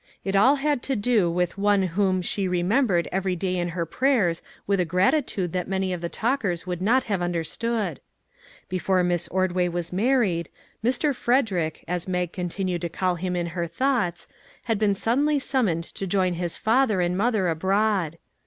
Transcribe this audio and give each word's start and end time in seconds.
It 0.23 0.35
all 0.35 0.55
had 0.55 0.81
to 0.89 0.95
do 0.95 1.29
with 1.29 1.59
one 1.59 1.83
whom 1.83 2.23
she 2.23 2.47
remembered 2.47 3.07
every 3.11 3.35
day 3.35 3.55
in 3.57 3.69
her 3.77 3.85
prayers 3.85 4.41
with 4.65 4.79
a 4.79 4.83
gratitude 4.83 5.53
that 5.53 5.67
many 5.67 5.93
of 5.93 6.01
the 6.01 6.09
talkers 6.09 6.65
would 6.65 6.81
not 6.81 7.03
have 7.03 7.21
understood. 7.21 7.99
Before 8.67 9.03
Miss 9.03 9.27
Ord 9.27 9.51
way 9.51 9.69
was 9.69 9.93
married," 9.93 10.49
Mr. 10.83 11.13
Frederick," 11.13 11.83
as 11.87 12.07
Mag 12.07 12.33
continued 12.33 12.81
to 12.81 12.89
call 12.89 13.13
him 13.13 13.35
in 13.35 13.45
her 13.53 13.67
thoughts, 13.67 14.27
had 14.63 14.79
been 14.79 14.95
suddenly 14.95 15.37
summoned 15.37 15.83
to 15.83 16.07
join 16.07 16.33
his 16.33 16.57
father 16.57 16.99
and 16.99 17.15
mother 17.15 17.47
abroad. 17.47 18.17